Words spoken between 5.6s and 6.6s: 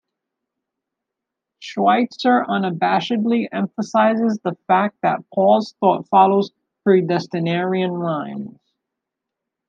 thought follows